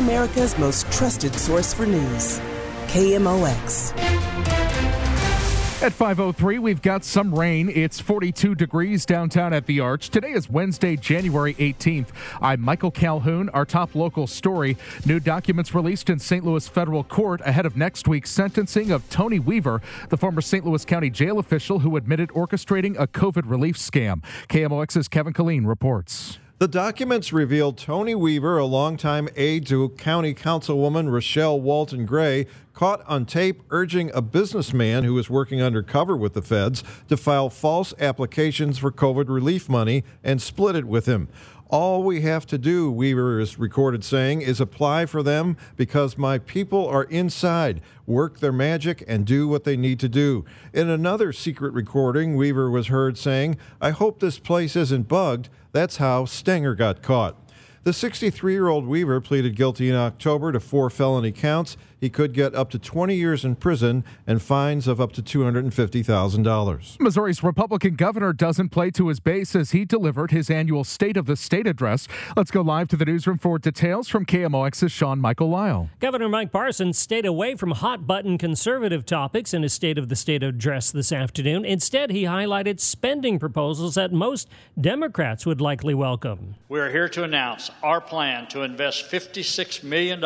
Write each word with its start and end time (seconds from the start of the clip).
America's 0.00 0.58
most 0.58 0.90
trusted 0.90 1.34
source 1.34 1.74
for 1.74 1.84
news. 1.84 2.40
KMOX. 2.86 3.92
At 5.82 5.92
5:03, 5.92 6.58
we've 6.58 6.80
got 6.80 7.04
some 7.04 7.34
rain. 7.34 7.68
It's 7.68 8.00
42 8.00 8.54
degrees 8.54 9.04
downtown 9.04 9.52
at 9.52 9.66
the 9.66 9.80
Arch. 9.80 10.08
Today 10.08 10.30
is 10.30 10.48
Wednesday, 10.48 10.96
January 10.96 11.54
18th. 11.54 12.08
I'm 12.40 12.62
Michael 12.62 12.90
Calhoun. 12.90 13.50
Our 13.50 13.66
top 13.66 13.94
local 13.94 14.26
story: 14.26 14.78
new 15.04 15.20
documents 15.20 15.74
released 15.74 16.08
in 16.08 16.18
St. 16.18 16.46
Louis 16.46 16.66
federal 16.66 17.04
court 17.04 17.42
ahead 17.44 17.66
of 17.66 17.76
next 17.76 18.08
week's 18.08 18.30
sentencing 18.30 18.90
of 18.90 19.08
Tony 19.10 19.38
Weaver, 19.38 19.82
the 20.08 20.16
former 20.16 20.40
St. 20.40 20.64
Louis 20.64 20.84
County 20.86 21.10
jail 21.10 21.38
official 21.38 21.80
who 21.80 21.96
admitted 21.96 22.30
orchestrating 22.30 22.98
a 22.98 23.06
COVID 23.06 23.42
relief 23.50 23.76
scam. 23.76 24.22
KMOX's 24.48 25.08
Kevin 25.08 25.34
Killeen 25.34 25.66
reports. 25.66 26.38
The 26.60 26.68
documents 26.68 27.32
reveal 27.32 27.72
Tony 27.72 28.14
Weaver, 28.14 28.58
a 28.58 28.66
longtime 28.66 29.30
aide 29.34 29.66
to 29.68 29.88
County 29.88 30.34
Councilwoman 30.34 31.10
Rochelle 31.10 31.58
Walton 31.58 32.04
Gray, 32.04 32.46
caught 32.74 33.02
on 33.06 33.24
tape 33.24 33.62
urging 33.70 34.10
a 34.12 34.20
businessman 34.20 35.04
who 35.04 35.14
was 35.14 35.30
working 35.30 35.62
undercover 35.62 36.14
with 36.14 36.34
the 36.34 36.42
feds 36.42 36.84
to 37.08 37.16
file 37.16 37.48
false 37.48 37.94
applications 37.98 38.76
for 38.76 38.92
COVID 38.92 39.30
relief 39.30 39.70
money 39.70 40.04
and 40.22 40.42
split 40.42 40.76
it 40.76 40.84
with 40.84 41.06
him. 41.06 41.28
All 41.70 42.02
we 42.02 42.22
have 42.22 42.46
to 42.46 42.58
do, 42.58 42.90
Weaver 42.90 43.38
is 43.38 43.56
recorded 43.56 44.02
saying, 44.02 44.42
is 44.42 44.60
apply 44.60 45.06
for 45.06 45.22
them 45.22 45.56
because 45.76 46.18
my 46.18 46.38
people 46.38 46.88
are 46.88 47.04
inside, 47.04 47.80
work 48.06 48.40
their 48.40 48.50
magic, 48.50 49.04
and 49.06 49.24
do 49.24 49.46
what 49.46 49.62
they 49.62 49.76
need 49.76 50.00
to 50.00 50.08
do. 50.08 50.44
In 50.72 50.90
another 50.90 51.32
secret 51.32 51.72
recording, 51.72 52.34
Weaver 52.34 52.72
was 52.72 52.88
heard 52.88 53.16
saying, 53.16 53.56
I 53.80 53.90
hope 53.90 54.18
this 54.18 54.40
place 54.40 54.74
isn't 54.74 55.06
bugged. 55.06 55.48
That's 55.70 55.98
how 55.98 56.24
Stenger 56.24 56.74
got 56.74 57.02
caught. 57.02 57.36
The 57.82 57.94
63 57.94 58.52
year 58.52 58.68
old 58.68 58.86
Weaver 58.86 59.22
pleaded 59.22 59.56
guilty 59.56 59.88
in 59.88 59.96
October 59.96 60.52
to 60.52 60.60
four 60.60 60.90
felony 60.90 61.32
counts. 61.32 61.78
He 61.98 62.10
could 62.10 62.34
get 62.34 62.54
up 62.54 62.70
to 62.70 62.78
20 62.78 63.14
years 63.14 63.42
in 63.44 63.56
prison 63.56 64.04
and 64.26 64.40
fines 64.40 64.86
of 64.86 65.00
up 65.00 65.12
to 65.12 65.22
$250,000. 65.22 67.00
Missouri's 67.00 67.42
Republican 67.42 67.94
governor 67.94 68.32
doesn't 68.32 68.70
play 68.70 68.90
to 68.90 69.08
his 69.08 69.20
base 69.20 69.54
as 69.54 69.70
he 69.72 69.84
delivered 69.84 70.30
his 70.30 70.50
annual 70.50 70.84
State 70.84 71.16
of 71.18 71.26
the 71.26 71.36
State 71.36 71.66
address. 71.66 72.08
Let's 72.36 72.50
go 72.50 72.62
live 72.62 72.88
to 72.88 72.96
the 72.96 73.04
newsroom 73.04 73.38
for 73.38 73.58
details 73.58 74.08
from 74.08 74.24
KMOX's 74.24 74.92
Sean 74.92 75.20
Michael 75.20 75.50
Lyle. 75.50 75.90
Governor 76.00 76.28
Mike 76.28 76.52
Parson 76.52 76.92
stayed 76.94 77.26
away 77.26 77.54
from 77.54 77.72
hot 77.72 78.06
button 78.06 78.38
conservative 78.38 79.04
topics 79.04 79.52
in 79.54 79.62
his 79.62 79.72
State 79.72 79.98
of 79.98 80.08
the 80.08 80.16
State 80.16 80.42
address 80.42 80.90
this 80.90 81.12
afternoon. 81.12 81.64
Instead, 81.64 82.10
he 82.10 82.24
highlighted 82.24 82.80
spending 82.80 83.38
proposals 83.38 83.94
that 83.94 84.12
most 84.12 84.48
Democrats 84.80 85.44
would 85.44 85.60
likely 85.60 85.94
welcome. 85.94 86.56
We 86.68 86.80
are 86.80 86.90
here 86.90 87.08
to 87.10 87.24
announce 87.24 87.69
our 87.82 88.00
plan 88.00 88.46
to 88.48 88.62
invest 88.62 89.10
$56 89.10 89.82
million 89.82 90.20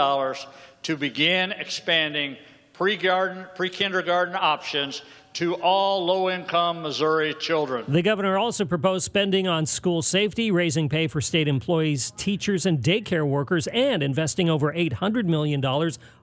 to 0.82 0.96
begin 0.96 1.52
expanding 1.52 2.36
pre-kindergarten 2.74 4.36
options 4.38 5.02
to 5.34 5.54
all 5.56 6.04
low 6.04 6.30
income 6.30 6.82
Missouri 6.82 7.34
children. 7.34 7.84
The 7.88 8.02
governor 8.02 8.38
also 8.38 8.64
proposed 8.64 9.04
spending 9.04 9.48
on 9.48 9.66
school 9.66 10.00
safety, 10.00 10.50
raising 10.50 10.88
pay 10.88 11.08
for 11.08 11.20
state 11.20 11.48
employees, 11.48 12.12
teachers, 12.16 12.66
and 12.66 12.78
daycare 12.78 13.26
workers, 13.26 13.66
and 13.68 14.02
investing 14.02 14.48
over 14.48 14.72
$800 14.72 15.24
million 15.26 15.64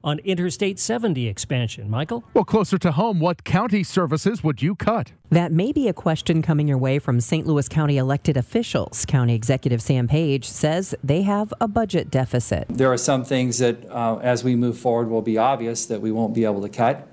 on 0.03 0.19
Interstate 0.19 0.79
70 0.79 1.27
expansion. 1.27 1.89
Michael? 1.89 2.23
Well, 2.33 2.45
closer 2.45 2.77
to 2.79 2.93
home, 2.93 3.19
what 3.19 3.43
county 3.43 3.83
services 3.83 4.43
would 4.43 4.61
you 4.61 4.75
cut? 4.75 5.11
That 5.29 5.51
may 5.51 5.71
be 5.71 5.87
a 5.87 5.93
question 5.93 6.41
coming 6.41 6.67
your 6.67 6.77
way 6.77 6.97
from 6.99 7.19
St. 7.19 7.45
Louis 7.45 7.67
County 7.67 7.97
elected 7.97 8.37
officials. 8.37 9.05
County 9.05 9.35
Executive 9.35 9.81
Sam 9.81 10.07
Page 10.07 10.45
says 10.45 10.95
they 11.03 11.21
have 11.23 11.53
a 11.59 11.67
budget 11.67 12.09
deficit. 12.09 12.65
There 12.69 12.91
are 12.91 12.97
some 12.97 13.23
things 13.23 13.59
that, 13.59 13.89
uh, 13.89 14.17
as 14.17 14.43
we 14.43 14.55
move 14.55 14.77
forward, 14.77 15.09
will 15.09 15.21
be 15.21 15.37
obvious 15.37 15.85
that 15.85 16.01
we 16.01 16.11
won't 16.11 16.33
be 16.33 16.45
able 16.45 16.61
to 16.61 16.69
cut. 16.69 17.07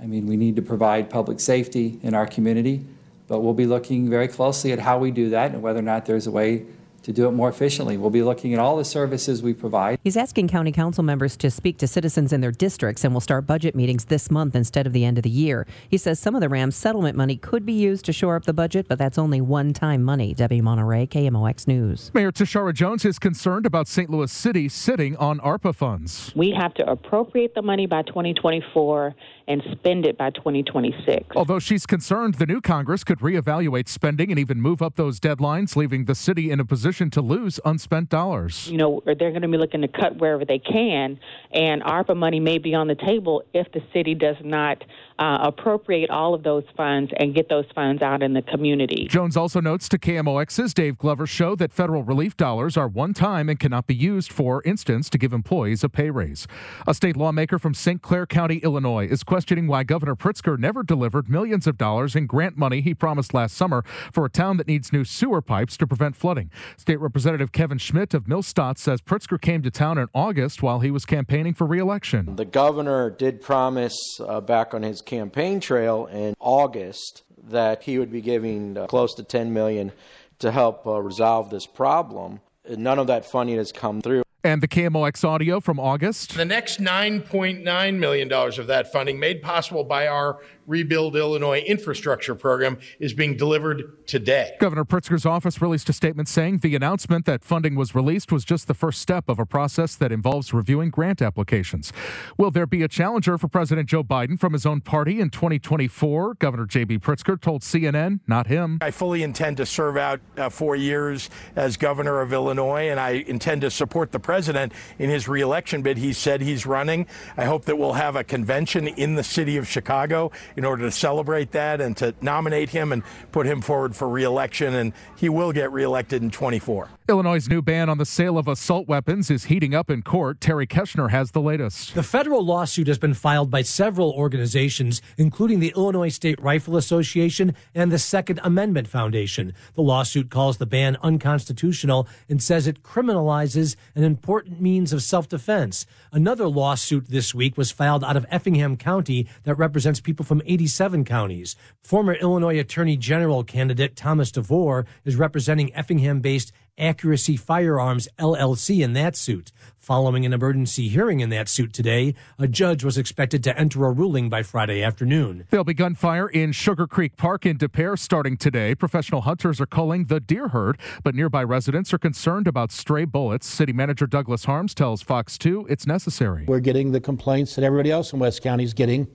I 0.00 0.06
mean, 0.06 0.26
we 0.26 0.36
need 0.36 0.56
to 0.56 0.62
provide 0.62 1.10
public 1.10 1.40
safety 1.40 1.98
in 2.02 2.14
our 2.14 2.26
community, 2.26 2.84
but 3.28 3.40
we'll 3.40 3.54
be 3.54 3.66
looking 3.66 4.10
very 4.10 4.28
closely 4.28 4.72
at 4.72 4.78
how 4.78 4.98
we 4.98 5.10
do 5.10 5.30
that 5.30 5.52
and 5.52 5.62
whether 5.62 5.78
or 5.78 5.82
not 5.82 6.06
there's 6.06 6.26
a 6.26 6.30
way 6.30 6.66
to 7.04 7.12
do 7.12 7.28
it 7.28 7.32
more 7.32 7.48
efficiently. 7.48 7.96
We'll 7.96 8.10
be 8.10 8.22
looking 8.22 8.54
at 8.54 8.58
all 8.58 8.76
the 8.76 8.84
services 8.84 9.42
we 9.42 9.52
provide. 9.52 9.98
He's 10.02 10.16
asking 10.16 10.48
county 10.48 10.72
council 10.72 11.04
members 11.04 11.36
to 11.36 11.50
speak 11.50 11.76
to 11.78 11.86
citizens 11.86 12.32
in 12.32 12.40
their 12.40 12.50
districts 12.50 13.04
and 13.04 13.12
will 13.12 13.20
start 13.20 13.46
budget 13.46 13.74
meetings 13.74 14.06
this 14.06 14.30
month 14.30 14.56
instead 14.56 14.86
of 14.86 14.92
the 14.92 15.04
end 15.04 15.18
of 15.18 15.22
the 15.22 15.30
year. 15.30 15.66
He 15.88 15.98
says 15.98 16.18
some 16.18 16.34
of 16.34 16.40
the 16.40 16.48
Rams 16.48 16.76
settlement 16.76 17.16
money 17.16 17.36
could 17.36 17.66
be 17.66 17.74
used 17.74 18.06
to 18.06 18.12
shore 18.12 18.36
up 18.36 18.44
the 18.44 18.52
budget, 18.52 18.86
but 18.88 18.98
that's 18.98 19.18
only 19.18 19.40
one 19.40 19.72
time 19.72 20.02
money. 20.02 20.34
Debbie 20.34 20.62
Monterey, 20.62 21.06
KMOX 21.06 21.68
News. 21.68 22.10
Mayor 22.14 22.32
Tishaura 22.32 22.72
Jones 22.72 23.04
is 23.04 23.18
concerned 23.18 23.66
about 23.66 23.86
St. 23.86 24.08
Louis 24.08 24.32
City 24.32 24.68
sitting 24.68 25.16
on 25.18 25.38
ARPA 25.40 25.74
funds. 25.74 26.32
We 26.34 26.52
have 26.52 26.72
to 26.74 26.90
appropriate 26.90 27.54
the 27.54 27.62
money 27.62 27.86
by 27.86 28.02
2024 28.02 29.14
and 29.48 29.62
spend 29.72 30.06
it 30.06 30.16
by 30.16 30.30
2026. 30.30 31.36
Although 31.36 31.58
she's 31.58 31.86
concerned 31.86 32.34
the 32.34 32.46
new 32.46 32.60
Congress 32.60 33.04
could 33.04 33.18
reevaluate 33.20 33.88
spending 33.88 34.30
and 34.30 34.38
even 34.38 34.60
move 34.60 34.82
up 34.82 34.96
those 34.96 35.20
deadlines, 35.20 35.76
leaving 35.76 36.04
the 36.06 36.14
city 36.14 36.50
in 36.50 36.60
a 36.60 36.64
position 36.64 37.10
to 37.10 37.20
lose 37.20 37.60
unspent 37.64 38.08
dollars. 38.08 38.68
You 38.70 38.78
know, 38.78 39.02
they're 39.04 39.14
going 39.14 39.42
to 39.42 39.48
be 39.48 39.58
looking 39.58 39.82
to 39.82 39.88
cut 39.88 40.16
wherever 40.18 40.44
they 40.44 40.58
can, 40.58 41.18
and 41.52 41.82
ARPA 41.82 42.16
money 42.16 42.40
may 42.40 42.58
be 42.58 42.74
on 42.74 42.88
the 42.88 42.94
table 42.94 43.42
if 43.52 43.70
the 43.72 43.82
city 43.92 44.14
does 44.14 44.36
not 44.42 44.82
uh, 45.18 45.38
appropriate 45.42 46.10
all 46.10 46.34
of 46.34 46.42
those 46.42 46.64
funds 46.76 47.12
and 47.18 47.34
get 47.34 47.48
those 47.48 47.66
funds 47.74 48.02
out 48.02 48.22
in 48.22 48.32
the 48.32 48.42
community. 48.42 49.06
Jones 49.08 49.36
also 49.36 49.60
notes 49.60 49.88
to 49.88 49.98
KMOX's 49.98 50.74
Dave 50.74 50.98
Glover 50.98 51.26
show 51.26 51.54
that 51.56 51.72
federal 51.72 52.02
relief 52.02 52.36
dollars 52.36 52.76
are 52.76 52.88
one 52.88 53.14
time 53.14 53.48
and 53.48 53.58
cannot 53.58 53.86
be 53.86 53.94
used, 53.94 54.32
for 54.32 54.62
instance, 54.64 55.08
to 55.10 55.18
give 55.18 55.32
employees 55.32 55.84
a 55.84 55.88
pay 55.88 56.10
raise. 56.10 56.46
A 56.86 56.94
state 56.94 57.16
lawmaker 57.16 57.58
from 57.58 57.74
St. 57.74 58.02
Clair 58.02 58.26
County, 58.26 58.56
Illinois, 58.58 59.06
is 59.06 59.22
questioning 59.22 59.66
why 59.68 59.84
Governor 59.84 60.16
Pritzker 60.16 60.58
never 60.58 60.82
delivered 60.82 61.28
millions 61.28 61.66
of 61.66 61.78
dollars 61.78 62.16
in 62.16 62.26
grant 62.26 62.56
money 62.56 62.80
he 62.80 62.94
promised 62.94 63.34
last 63.34 63.56
summer 63.56 63.84
for 64.12 64.24
a 64.24 64.30
town 64.30 64.56
that 64.56 64.66
needs 64.66 64.92
new 64.92 65.04
sewer 65.04 65.40
pipes 65.40 65.76
to 65.76 65.86
prevent 65.86 66.16
flooding. 66.16 66.50
State 66.76 67.00
Representative 67.00 67.52
Kevin 67.52 67.78
Schmidt 67.78 68.14
of 68.14 68.24
Millstadt 68.24 68.78
says 68.78 69.00
Pritzker 69.00 69.40
came 69.40 69.62
to 69.62 69.70
town 69.70 69.98
in 69.98 70.08
August 70.14 70.62
while 70.62 70.80
he 70.80 70.90
was 70.90 71.04
campaigning 71.04 71.54
for 71.54 71.66
reelection. 71.66 72.36
The 72.36 72.44
governor 72.44 73.10
did 73.10 73.40
promise 73.40 74.18
uh, 74.20 74.40
back 74.40 74.74
on 74.74 74.82
his 74.82 75.00
campaign 75.04 75.60
trail 75.60 76.06
in 76.06 76.34
August 76.40 77.22
that 77.48 77.82
he 77.82 77.98
would 77.98 78.10
be 78.10 78.20
giving 78.20 78.76
uh, 78.76 78.86
close 78.86 79.14
to 79.14 79.22
10 79.22 79.52
million 79.52 79.92
to 80.38 80.50
help 80.50 80.86
uh, 80.86 81.00
resolve 81.00 81.50
this 81.50 81.66
problem. 81.66 82.40
None 82.68 82.98
of 82.98 83.06
that 83.08 83.24
funding 83.26 83.56
has 83.56 83.72
come 83.72 84.00
through. 84.00 84.23
And 84.44 84.62
the 84.62 84.68
KMOX 84.68 85.24
audio 85.24 85.58
from 85.58 85.80
August. 85.80 86.36
The 86.36 86.44
next 86.44 86.78
$9.9 86.78 87.98
million 87.98 88.30
of 88.30 88.66
that 88.66 88.92
funding, 88.92 89.18
made 89.18 89.40
possible 89.40 89.84
by 89.84 90.06
our 90.06 90.42
Rebuild 90.66 91.16
Illinois 91.16 91.60
infrastructure 91.60 92.34
program, 92.34 92.78
is 92.98 93.14
being 93.14 93.38
delivered 93.38 94.06
today. 94.06 94.54
Governor 94.60 94.84
Pritzker's 94.84 95.24
office 95.24 95.62
released 95.62 95.88
a 95.88 95.94
statement 95.94 96.28
saying 96.28 96.58
the 96.58 96.76
announcement 96.76 97.24
that 97.24 97.42
funding 97.42 97.74
was 97.74 97.94
released 97.94 98.30
was 98.32 98.44
just 98.44 98.66
the 98.66 98.74
first 98.74 99.00
step 99.00 99.30
of 99.30 99.38
a 99.38 99.46
process 99.46 99.96
that 99.96 100.12
involves 100.12 100.52
reviewing 100.52 100.90
grant 100.90 101.22
applications. 101.22 101.90
Will 102.36 102.50
there 102.50 102.66
be 102.66 102.82
a 102.82 102.88
challenger 102.88 103.38
for 103.38 103.48
President 103.48 103.88
Joe 103.88 104.04
Biden 104.04 104.38
from 104.38 104.52
his 104.52 104.66
own 104.66 104.82
party 104.82 105.20
in 105.20 105.30
2024? 105.30 106.34
Governor 106.34 106.66
J.B. 106.66 106.98
Pritzker 106.98 107.40
told 107.40 107.62
CNN, 107.62 108.20
not 108.26 108.46
him. 108.46 108.78
I 108.82 108.90
fully 108.90 109.22
intend 109.22 109.56
to 109.56 109.66
serve 109.66 109.96
out 109.96 110.20
uh, 110.36 110.50
four 110.50 110.76
years 110.76 111.30
as 111.56 111.78
governor 111.78 112.20
of 112.20 112.32
Illinois, 112.32 112.90
and 112.90 113.00
I 113.00 113.24
intend 113.26 113.62
to 113.62 113.70
support 113.70 114.12
the 114.12 114.18
president 114.18 114.33
president 114.34 114.72
in 114.98 115.10
his 115.10 115.28
reelection 115.28 115.80
bid. 115.80 115.96
He 115.96 116.12
said 116.12 116.40
he's 116.40 116.66
running. 116.66 117.06
I 117.36 117.44
hope 117.44 117.66
that 117.66 117.78
we'll 117.78 117.92
have 117.92 118.16
a 118.16 118.24
convention 118.24 118.88
in 118.88 119.14
the 119.14 119.22
city 119.22 119.56
of 119.56 119.68
Chicago 119.68 120.32
in 120.56 120.64
order 120.64 120.82
to 120.82 120.90
celebrate 120.90 121.52
that 121.52 121.80
and 121.80 121.96
to 121.98 122.16
nominate 122.20 122.70
him 122.70 122.90
and 122.90 123.04
put 123.30 123.46
him 123.46 123.60
forward 123.60 123.94
for 123.94 124.08
reelection. 124.08 124.74
And 124.74 124.92
he 125.16 125.28
will 125.28 125.52
get 125.52 125.70
reelected 125.70 126.20
in 126.20 126.32
24. 126.32 126.88
Illinois' 127.06 127.46
new 127.48 127.62
ban 127.62 127.88
on 127.90 127.98
the 127.98 128.06
sale 128.06 128.38
of 128.38 128.48
assault 128.48 128.88
weapons 128.88 129.30
is 129.30 129.44
heating 129.44 129.74
up 129.74 129.90
in 129.90 130.02
court. 130.02 130.40
Terry 130.40 130.66
Keshner 130.66 131.10
has 131.10 131.32
the 131.32 131.40
latest. 131.40 131.94
The 131.94 132.02
federal 132.02 132.42
lawsuit 132.44 132.88
has 132.88 132.98
been 132.98 133.12
filed 133.12 133.50
by 133.50 133.62
several 133.62 134.10
organizations, 134.12 135.00
including 135.16 135.60
the 135.60 135.72
Illinois 135.76 136.08
State 136.08 136.40
Rifle 136.42 136.76
Association 136.76 137.54
and 137.74 137.92
the 137.92 137.98
Second 137.98 138.40
Amendment 138.42 138.88
Foundation. 138.88 139.52
The 139.74 139.82
lawsuit 139.82 140.30
calls 140.30 140.56
the 140.56 140.66
ban 140.66 140.96
unconstitutional 141.02 142.08
and 142.28 142.42
says 142.42 142.66
it 142.66 142.82
criminalizes 142.82 143.76
an 143.94 144.02
important 144.24 144.58
means 144.58 144.90
of 144.94 145.02
self 145.02 145.28
defense. 145.28 145.84
Another 146.10 146.48
lawsuit 146.48 147.08
this 147.10 147.34
week 147.34 147.58
was 147.58 147.70
filed 147.70 148.02
out 148.02 148.16
of 148.16 148.24
Effingham 148.30 148.74
County 148.74 149.28
that 149.42 149.54
represents 149.56 150.00
people 150.00 150.24
from 150.24 150.40
87 150.46 151.04
counties. 151.04 151.56
Former 151.82 152.14
Illinois 152.14 152.58
Attorney 152.58 152.96
General 152.96 153.44
candidate 153.44 153.96
Thomas 153.96 154.32
DeVore 154.32 154.86
is 155.04 155.16
representing 155.16 155.74
Effingham 155.74 156.20
based 156.20 156.52
Accuracy 156.78 157.36
Firearms 157.36 158.08
LLC 158.18 158.82
in 158.82 158.94
that 158.94 159.16
suit. 159.16 159.52
Following 159.78 160.24
an 160.24 160.32
emergency 160.32 160.88
hearing 160.88 161.20
in 161.20 161.28
that 161.30 161.48
suit 161.48 161.72
today, 161.72 162.14
a 162.38 162.48
judge 162.48 162.82
was 162.82 162.98
expected 162.98 163.44
to 163.44 163.56
enter 163.58 163.84
a 163.84 163.92
ruling 163.92 164.28
by 164.28 164.42
Friday 164.42 164.82
afternoon. 164.82 165.46
There'll 165.50 165.64
be 165.64 165.74
gunfire 165.74 166.26
in 166.28 166.52
Sugar 166.52 166.86
Creek 166.86 167.16
Park 167.16 167.46
in 167.46 167.58
Des 167.58 167.68
Peres 167.68 168.00
starting 168.00 168.36
today. 168.36 168.74
Professional 168.74 169.20
hunters 169.20 169.60
are 169.60 169.66
culling 169.66 170.06
the 170.06 170.20
deer 170.20 170.48
herd, 170.48 170.78
but 171.02 171.14
nearby 171.14 171.44
residents 171.44 171.92
are 171.92 171.98
concerned 171.98 172.48
about 172.48 172.72
stray 172.72 173.04
bullets. 173.04 173.46
City 173.46 173.72
Manager 173.72 174.06
Douglas 174.06 174.46
Harms 174.46 174.74
tells 174.74 175.02
Fox 175.02 175.38
2 175.38 175.66
it's 175.68 175.86
necessary. 175.86 176.44
We're 176.46 176.60
getting 176.60 176.92
the 176.92 177.00
complaints 177.00 177.54
that 177.54 177.64
everybody 177.64 177.90
else 177.90 178.12
in 178.12 178.18
West 178.18 178.42
County 178.42 178.64
is 178.64 178.74
getting 178.74 179.06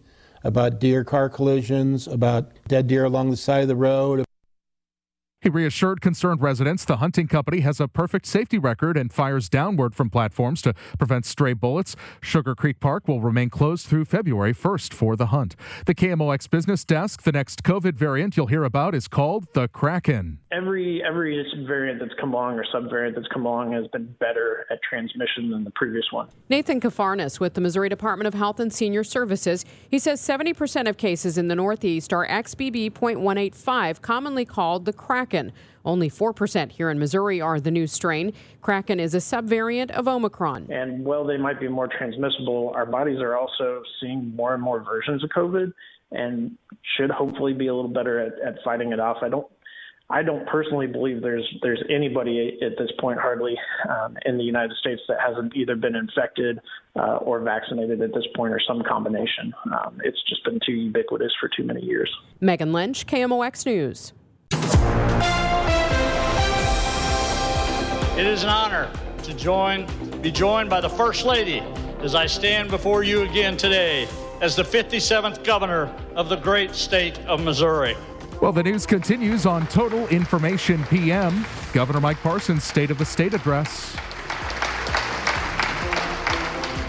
about 0.44 0.80
deer 0.80 1.04
car 1.04 1.30
collisions, 1.30 2.08
about 2.08 2.52
dead 2.68 2.88
deer 2.88 3.04
along 3.04 3.32
the 3.32 3.38
side 3.38 3.64
of 3.64 3.68
the 3.68 3.76
road. 3.76 4.24
He 5.42 5.48
reassured 5.48 6.02
concerned 6.02 6.42
residents 6.42 6.84
the 6.84 6.98
hunting 6.98 7.30
company 7.30 7.62
has 7.62 7.80
a 7.80 7.88
perfect 7.88 8.26
safety 8.26 8.58
record 8.58 8.98
and 8.98 9.10
fires 9.10 9.48
downward 9.48 9.96
from 9.96 10.10
platforms 10.10 10.62
to 10.64 10.74
prevent 10.98 11.26
stray 11.26 11.54
bullets. 11.54 11.96
Sugar 12.20 12.56
Creek 12.56 12.82
Park 12.82 13.08
will 13.08 13.22
remain 13.22 13.50
closed 13.50 13.88
through 13.88 14.04
February 14.04 14.54
1st 14.54 14.94
for 14.94 15.16
the 15.16 15.28
hunt. 15.28 15.56
The 15.86 15.96
KMOX 15.96 16.50
business 16.50 16.84
desk, 16.84 17.22
the 17.22 17.32
next 17.32 17.64
COVID 17.64 17.94
variant 17.94 18.36
you'll 18.36 18.48
hear 18.48 18.66
about 18.66 18.94
is 18.94 19.08
called 19.08 19.48
the 19.54 19.70
Kraken. 19.70 20.40
Every 20.52 21.02
every 21.08 21.42
variant 21.66 22.02
that's 22.02 22.20
come 22.20 22.34
along 22.34 22.60
or 22.60 22.66
subvariant 22.66 23.16
that's 23.16 23.28
come 23.30 23.46
along 23.46 23.72
has 23.72 23.88
been 23.94 24.14
better 24.20 24.66
at 24.70 24.80
transmission 24.82 25.52
than 25.52 25.64
the 25.64 25.72
previous 25.72 26.06
one. 26.12 26.28
Nathan 26.50 26.82
Kafarnas 26.82 27.40
with 27.40 27.54
the 27.54 27.62
Missouri 27.62 27.88
Department 27.88 28.28
of 28.28 28.34
Health 28.34 28.60
and 28.60 28.74
Senior 28.74 29.06
Services, 29.06 29.64
he 29.90 30.00
says 30.00 30.20
70% 30.20 30.90
of 30.90 30.98
cases 30.98 31.38
in 31.38 31.48
the 31.48 31.56
Northeast 31.56 32.12
are 32.12 32.28
XBB.1.5, 32.28 34.02
commonly 34.02 34.44
called 34.44 34.84
the 34.84 34.92
Kraken. 34.92 35.29
Kraken. 35.30 35.54
Only 35.86 36.10
4% 36.10 36.72
here 36.72 36.90
in 36.90 37.00
Missouri 37.00 37.40
are 37.40 37.60
the 37.60 37.72
new 37.72 37.88
strain. 37.88 38.34
Kraken 38.62 39.00
is 39.00 39.14
a 39.14 39.20
subvariant 39.20 39.92
of 39.92 40.08
Omicron. 40.08 40.72
And 40.72 41.06
while 41.06 41.26
they 41.26 41.38
might 41.38 41.60
be 41.60 41.68
more 41.68 41.88
transmissible, 41.88 42.72
our 42.76 42.86
bodies 42.86 43.20
are 43.20 43.38
also 43.38 43.82
seeing 44.02 44.36
more 44.36 44.54
and 44.54 44.62
more 44.62 44.84
versions 44.84 45.24
of 45.24 45.30
COVID 45.30 45.72
and 46.12 46.58
should 46.98 47.12
hopefully 47.12 47.54
be 47.54 47.68
a 47.68 47.76
little 47.76 47.92
better 47.92 48.20
at, 48.20 48.34
at 48.46 48.64
fighting 48.64 48.92
it 48.92 49.00
off. 49.00 49.18
I 49.22 49.30
don't 49.30 49.48
I 50.12 50.24
don't 50.24 50.48
personally 50.48 50.88
believe 50.88 51.22
there's 51.22 51.48
there's 51.62 51.84
anybody 51.88 52.58
at 52.64 52.80
this 52.80 52.90
point 53.00 53.20
hardly 53.20 53.56
um, 53.88 54.18
in 54.26 54.40
the 54.40 54.44
United 54.44 54.76
States 54.78 55.02
that 55.08 55.18
hasn't 55.20 55.56
either 55.56 55.76
been 55.76 55.96
infected 55.96 56.60
uh, 56.96 57.18
or 57.18 57.42
vaccinated 57.42 58.02
at 58.02 58.12
this 58.12 58.26
point 58.36 58.52
or 58.52 58.60
some 58.68 58.82
combination. 58.82 59.54
Um, 59.66 60.02
it's 60.04 60.18
just 60.28 60.44
been 60.44 60.60
too 60.66 60.72
ubiquitous 60.72 61.32
for 61.40 61.48
too 61.56 61.64
many 61.64 61.86
years. 61.86 62.12
Megan 62.40 62.74
Lynch, 62.74 63.06
KMOX 63.06 63.68
News. 63.68 64.14
It 68.20 68.28
is 68.28 68.44
an 68.44 68.50
honor 68.50 68.92
to 69.24 69.34
join, 69.34 69.88
be 70.22 70.30
joined 70.30 70.70
by 70.70 70.82
the 70.82 70.90
First 70.90 71.24
Lady 71.24 71.64
as 72.02 72.16
I 72.16 72.26
stand 72.26 72.70
before 72.70 73.02
you 73.02 73.22
again 73.22 73.56
today 73.56 74.10
as 74.42 74.58
the 74.58 74.64
57th 74.64 75.42
governor 75.46 75.90
of 76.16 76.28
the 76.28 76.36
great 76.36 76.76
state 76.76 77.18
of 77.20 77.42
Missouri. 77.42 77.96
Well, 78.42 78.52
the 78.52 78.62
news 78.62 78.86
continues 78.86 79.46
on 79.46 79.68
Total 79.68 80.06
Information 80.10 80.84
PM. 80.90 81.46
Governor 81.72 82.02
Mike 82.02 82.18
Parson's 82.18 82.66
State 82.66 82.92
of 82.92 82.98
the 82.98 83.06
State 83.06 83.34
address. 83.34 83.96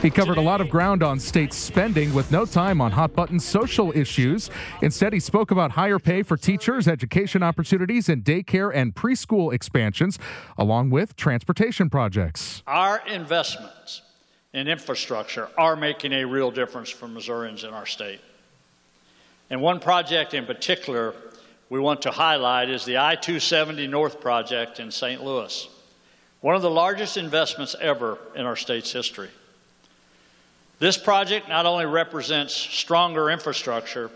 He 0.02 0.08
covered 0.08 0.38
a 0.38 0.40
lot 0.40 0.62
of 0.62 0.70
ground 0.70 1.02
on 1.02 1.20
state 1.20 1.52
spending 1.52 2.14
with 2.14 2.32
no 2.32 2.46
time 2.46 2.80
on 2.80 2.90
hot 2.90 3.12
button 3.12 3.38
social 3.38 3.94
issues. 3.94 4.48
Instead, 4.80 5.12
he 5.12 5.20
spoke 5.20 5.50
about 5.50 5.72
higher 5.72 5.98
pay 5.98 6.22
for 6.22 6.38
teachers, 6.38 6.88
education 6.88 7.42
opportunities, 7.42 8.08
and 8.08 8.24
daycare 8.24 8.74
and 8.74 8.94
preschool 8.94 9.52
expansions, 9.52 10.18
along 10.56 10.88
with 10.88 11.16
transportation 11.16 11.90
projects. 11.90 12.62
Our 12.66 13.06
investments 13.06 14.00
in 14.54 14.68
infrastructure 14.68 15.50
are 15.58 15.76
making 15.76 16.14
a 16.14 16.24
real 16.24 16.50
difference 16.50 16.88
for 16.88 17.06
Missourians 17.06 17.64
in 17.64 17.74
our 17.74 17.84
state. 17.84 18.22
And 19.50 19.60
one 19.60 19.80
project 19.80 20.32
in 20.32 20.46
particular 20.46 21.14
we 21.68 21.78
want 21.78 22.00
to 22.02 22.10
highlight 22.10 22.70
is 22.70 22.86
the 22.86 22.96
I 22.96 23.16
270 23.16 23.86
North 23.86 24.18
project 24.18 24.80
in 24.80 24.90
St. 24.90 25.22
Louis, 25.22 25.68
one 26.40 26.54
of 26.54 26.62
the 26.62 26.70
largest 26.70 27.18
investments 27.18 27.76
ever 27.82 28.16
in 28.34 28.46
our 28.46 28.56
state's 28.56 28.90
history. 28.90 29.28
This 30.80 30.96
project 30.96 31.48
not 31.48 31.66
only 31.66 31.84
represents 31.84 32.54
stronger 32.54 33.30
infrastructure, 33.30 34.10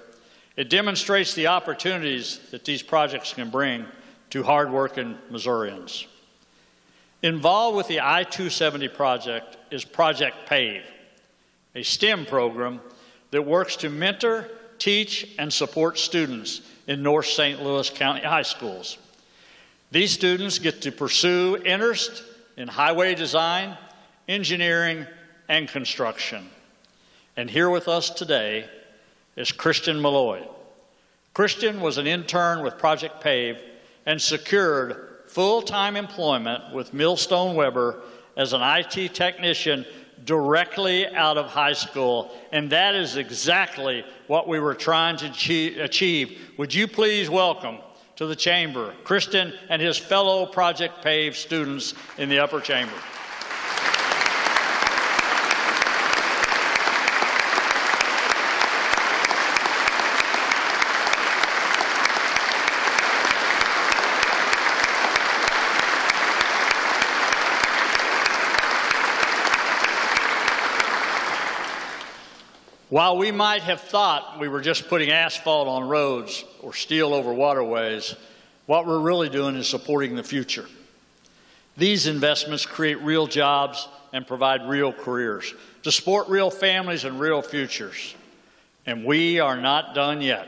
it 0.56 0.70
demonstrates 0.70 1.34
the 1.34 1.48
opportunities 1.48 2.40
that 2.52 2.64
these 2.64 2.82
projects 2.82 3.34
can 3.34 3.50
bring 3.50 3.84
to 4.30 4.42
hardworking 4.42 5.18
Missourians. 5.30 6.06
Involved 7.22 7.76
with 7.76 7.86
the 7.86 8.00
I 8.00 8.24
270 8.24 8.88
project 8.88 9.58
is 9.70 9.84
Project 9.84 10.48
PAVE, 10.48 10.84
a 11.74 11.82
STEM 11.82 12.24
program 12.24 12.80
that 13.30 13.42
works 13.42 13.76
to 13.76 13.90
mentor, 13.90 14.48
teach, 14.78 15.34
and 15.38 15.52
support 15.52 15.98
students 15.98 16.62
in 16.86 17.02
North 17.02 17.26
St. 17.26 17.62
Louis 17.62 17.90
County 17.90 18.22
high 18.22 18.42
schools. 18.42 18.96
These 19.90 20.12
students 20.12 20.58
get 20.58 20.80
to 20.82 20.92
pursue 20.92 21.58
interest 21.62 22.22
in 22.56 22.68
highway 22.68 23.14
design, 23.14 23.76
engineering, 24.28 25.06
and 25.48 25.68
construction. 25.68 26.48
And 27.36 27.50
here 27.50 27.70
with 27.70 27.88
us 27.88 28.10
today 28.10 28.68
is 29.36 29.52
Christian 29.52 30.00
Malloy. 30.00 30.46
Christian 31.32 31.80
was 31.80 31.98
an 31.98 32.06
intern 32.06 32.62
with 32.62 32.78
Project 32.78 33.20
PAVE 33.20 33.58
and 34.06 34.20
secured 34.20 35.08
full 35.26 35.62
time 35.62 35.96
employment 35.96 36.72
with 36.72 36.94
Millstone 36.94 37.56
Weber 37.56 38.02
as 38.36 38.52
an 38.52 38.60
IT 38.62 39.14
technician 39.14 39.84
directly 40.24 41.06
out 41.08 41.36
of 41.36 41.46
high 41.46 41.72
school. 41.72 42.30
And 42.52 42.70
that 42.70 42.94
is 42.94 43.16
exactly 43.16 44.04
what 44.26 44.46
we 44.46 44.60
were 44.60 44.74
trying 44.74 45.16
to 45.16 45.26
achieve. 45.80 46.38
Would 46.56 46.72
you 46.72 46.86
please 46.86 47.28
welcome 47.28 47.78
to 48.16 48.26
the 48.26 48.36
chamber 48.36 48.94
Christian 49.02 49.52
and 49.68 49.82
his 49.82 49.98
fellow 49.98 50.46
Project 50.46 51.02
PAVE 51.02 51.36
students 51.36 51.94
in 52.16 52.28
the 52.28 52.38
upper 52.38 52.60
chamber? 52.60 52.94
While 72.94 73.16
we 73.16 73.32
might 73.32 73.62
have 73.62 73.80
thought 73.80 74.38
we 74.38 74.46
were 74.46 74.60
just 74.60 74.86
putting 74.86 75.10
asphalt 75.10 75.66
on 75.66 75.88
roads 75.88 76.44
or 76.62 76.72
steel 76.72 77.12
over 77.12 77.34
waterways, 77.34 78.14
what 78.66 78.86
we're 78.86 79.00
really 79.00 79.28
doing 79.28 79.56
is 79.56 79.66
supporting 79.66 80.14
the 80.14 80.22
future. 80.22 80.66
These 81.76 82.06
investments 82.06 82.64
create 82.64 83.02
real 83.02 83.26
jobs 83.26 83.88
and 84.12 84.24
provide 84.24 84.68
real 84.68 84.92
careers 84.92 85.52
to 85.82 85.90
support 85.90 86.28
real 86.28 86.52
families 86.52 87.02
and 87.02 87.18
real 87.18 87.42
futures. 87.42 88.14
And 88.86 89.04
we 89.04 89.40
are 89.40 89.60
not 89.60 89.96
done 89.96 90.20
yet. 90.20 90.46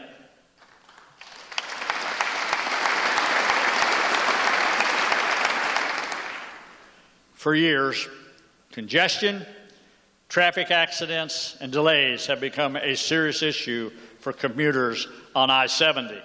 For 7.35 7.57
years, 7.57 8.09
congestion 8.71 9.45
Traffic 10.29 10.71
accidents 10.71 11.57
and 11.61 11.71
delays 11.71 12.27
have 12.27 12.41
become 12.41 12.77
a 12.77 12.97
serious 12.97 13.43
issue 13.43 13.91
for 14.21 14.33
commuters 14.33 15.07
on 15.35 15.51
I 15.51 15.67
70. 15.67 16.21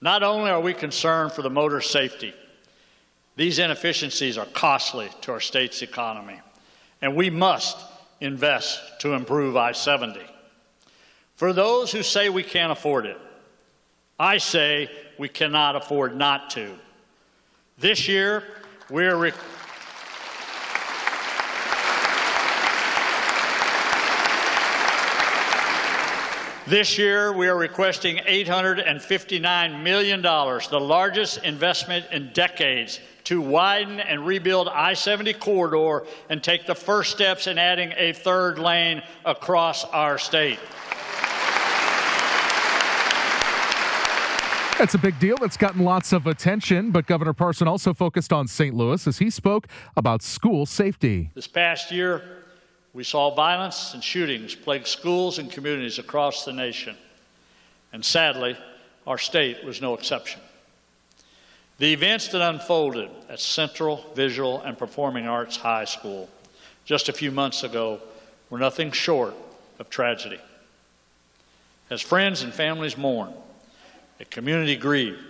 Not 0.00 0.22
only 0.22 0.50
are 0.50 0.60
we 0.60 0.74
concerned 0.74 1.32
for 1.32 1.42
the 1.42 1.50
motor 1.50 1.80
safety, 1.80 2.34
These 3.36 3.58
inefficiencies 3.58 4.38
are 4.38 4.46
costly 4.46 5.10
to 5.22 5.32
our 5.32 5.40
state's 5.40 5.82
economy, 5.82 6.40
and 7.02 7.14
we 7.14 7.28
must 7.28 7.76
invest 8.20 8.80
to 9.00 9.12
improve 9.12 9.56
I 9.56 9.72
70. 9.72 10.20
For 11.36 11.52
those 11.52 11.92
who 11.92 12.02
say 12.02 12.30
we 12.30 12.42
can't 12.42 12.72
afford 12.72 13.04
it, 13.04 13.18
I 14.18 14.38
say 14.38 14.90
we 15.18 15.28
cannot 15.28 15.76
afford 15.76 16.16
not 16.16 16.48
to. 16.50 16.74
This 17.78 18.08
year, 18.08 18.42
we're. 18.88 19.32
This 26.66 26.98
year, 26.98 27.32
we 27.32 27.46
are 27.46 27.56
requesting 27.56 28.16
$859 28.16 29.82
million, 29.84 30.20
the 30.20 30.80
largest 30.80 31.44
investment 31.44 32.06
in 32.10 32.32
decades, 32.32 32.98
to 33.22 33.40
widen 33.40 34.00
and 34.00 34.26
rebuild 34.26 34.66
I 34.66 34.94
70 34.94 35.34
corridor 35.34 36.08
and 36.28 36.42
take 36.42 36.66
the 36.66 36.74
first 36.74 37.12
steps 37.12 37.46
in 37.46 37.56
adding 37.56 37.92
a 37.96 38.12
third 38.12 38.58
lane 38.58 39.04
across 39.24 39.84
our 39.84 40.18
state. 40.18 40.58
It's 44.80 44.94
a 44.94 44.98
big 44.98 45.20
deal 45.20 45.36
that's 45.40 45.56
gotten 45.56 45.84
lots 45.84 46.12
of 46.12 46.26
attention, 46.26 46.90
but 46.90 47.06
Governor 47.06 47.32
Parson 47.32 47.68
also 47.68 47.94
focused 47.94 48.32
on 48.32 48.48
St. 48.48 48.74
Louis 48.74 49.06
as 49.06 49.18
he 49.18 49.30
spoke 49.30 49.68
about 49.96 50.20
school 50.20 50.66
safety. 50.66 51.30
This 51.32 51.46
past 51.46 51.92
year, 51.92 52.45
we 52.96 53.04
saw 53.04 53.30
violence 53.34 53.92
and 53.92 54.02
shootings 54.02 54.54
plague 54.54 54.86
schools 54.86 55.38
and 55.38 55.52
communities 55.52 55.98
across 55.98 56.46
the 56.46 56.52
nation. 56.52 56.96
And 57.92 58.02
sadly, 58.02 58.56
our 59.06 59.18
state 59.18 59.62
was 59.66 59.82
no 59.82 59.92
exception. 59.92 60.40
The 61.76 61.92
events 61.92 62.28
that 62.28 62.40
unfolded 62.40 63.10
at 63.28 63.38
Central 63.38 64.02
Visual 64.14 64.62
and 64.62 64.78
Performing 64.78 65.26
Arts 65.28 65.58
High 65.58 65.84
School 65.84 66.30
just 66.86 67.10
a 67.10 67.12
few 67.12 67.30
months 67.30 67.64
ago 67.64 68.00
were 68.48 68.58
nothing 68.58 68.90
short 68.92 69.34
of 69.78 69.90
tragedy. 69.90 70.40
As 71.90 72.00
friends 72.00 72.40
and 72.40 72.54
families 72.54 72.96
mourn, 72.96 73.34
a 74.20 74.24
community 74.24 74.74
grieve, 74.74 75.22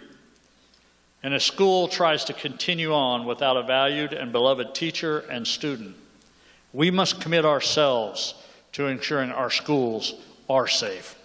and 1.20 1.34
a 1.34 1.40
school 1.40 1.88
tries 1.88 2.24
to 2.26 2.32
continue 2.32 2.94
on 2.94 3.26
without 3.26 3.56
a 3.56 3.64
valued 3.64 4.12
and 4.12 4.30
beloved 4.30 4.72
teacher 4.72 5.18
and 5.28 5.44
student, 5.44 5.96
we 6.72 6.90
must 6.90 7.20
commit 7.20 7.44
ourselves 7.44 8.34
to 8.72 8.86
ensuring 8.86 9.30
our 9.30 9.50
schools 9.50 10.14
are 10.48 10.68
safe. 10.68 11.16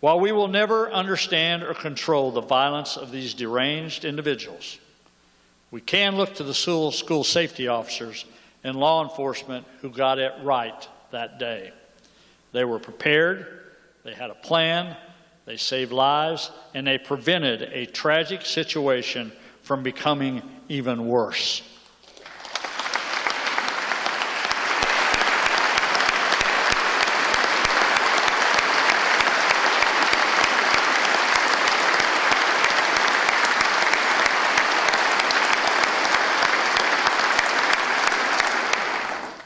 While 0.00 0.20
we 0.20 0.32
will 0.32 0.48
never 0.48 0.90
understand 0.92 1.62
or 1.62 1.72
control 1.72 2.30
the 2.30 2.42
violence 2.42 2.96
of 2.96 3.10
these 3.10 3.32
deranged 3.32 4.04
individuals, 4.04 4.78
we 5.70 5.80
can 5.80 6.16
look 6.16 6.34
to 6.34 6.44
the 6.44 6.54
school, 6.54 6.92
safety 7.24 7.68
officers 7.68 8.26
and 8.62 8.76
law 8.76 9.02
enforcement 9.02 9.66
who 9.80 9.90
got 9.90 10.18
it 10.18 10.32
right 10.42 10.88
that 11.10 11.38
day. 11.38 11.72
They 12.52 12.64
were 12.64 12.78
prepared, 12.78 13.60
they 14.04 14.14
had 14.14 14.30
a 14.30 14.34
plan, 14.34 14.96
they 15.46 15.56
saved 15.56 15.92
lives, 15.92 16.50
and 16.74 16.86
they 16.86 16.98
prevented 16.98 17.62
a 17.62 17.86
tragic 17.86 18.42
situation 18.42 19.32
from 19.62 19.82
becoming 19.82 20.42
even 20.68 21.06
worse. 21.06 21.62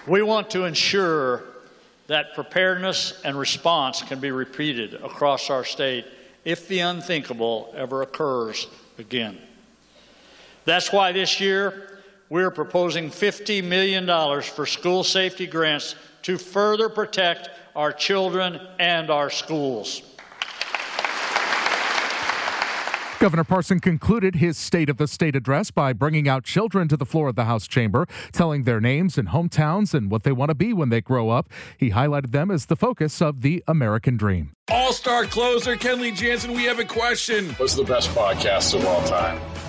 We 0.08 0.22
want 0.22 0.48
to 0.50 0.64
ensure 0.64 1.44
that 2.06 2.34
preparedness 2.34 3.20
and 3.24 3.38
response 3.38 4.00
can 4.00 4.20
be 4.20 4.30
repeated 4.30 4.94
across 4.94 5.50
our 5.50 5.64
state 5.64 6.06
if 6.46 6.66
the 6.66 6.80
unthinkable 6.80 7.74
ever 7.76 8.00
occurs 8.00 8.66
again. 8.98 9.38
That's 10.64 10.90
why 10.92 11.12
this 11.12 11.40
year 11.40 12.00
we're 12.30 12.50
proposing 12.50 13.10
$50 13.10 13.62
million 13.62 14.06
for 14.42 14.64
school 14.64 15.04
safety 15.04 15.46
grants 15.46 15.94
to 16.22 16.38
further 16.38 16.88
protect 16.88 17.50
our 17.76 17.92
children 17.92 18.58
and 18.78 19.10
our 19.10 19.28
schools. 19.28 20.02
Governor 23.20 23.42
Parson 23.42 23.80
concluded 23.80 24.36
his 24.36 24.56
State 24.56 24.88
of 24.88 24.96
the 24.96 25.08
State 25.08 25.34
address 25.34 25.72
by 25.72 25.92
bringing 25.92 26.28
out 26.28 26.44
children 26.44 26.86
to 26.86 26.96
the 26.96 27.04
floor 27.04 27.28
of 27.28 27.34
the 27.34 27.46
House 27.46 27.66
chamber, 27.66 28.06
telling 28.30 28.62
their 28.62 28.80
names 28.80 29.18
and 29.18 29.30
hometowns 29.30 29.92
and 29.92 30.08
what 30.08 30.22
they 30.22 30.30
want 30.30 30.50
to 30.50 30.54
be 30.54 30.72
when 30.72 30.90
they 30.90 31.00
grow 31.00 31.30
up. 31.30 31.48
He 31.76 31.90
highlighted 31.90 32.30
them 32.30 32.48
as 32.48 32.66
the 32.66 32.76
focus 32.76 33.20
of 33.20 33.40
the 33.40 33.64
American 33.66 34.16
dream. 34.16 34.52
All 34.70 34.92
star 34.92 35.24
closer 35.24 35.74
Kenley 35.74 36.14
Jansen, 36.14 36.52
we 36.52 36.62
have 36.64 36.78
a 36.78 36.84
question. 36.84 37.50
What's 37.54 37.74
the 37.74 37.82
best 37.82 38.10
podcast 38.10 38.78
of 38.78 38.86
all 38.86 39.02
time? 39.08 39.40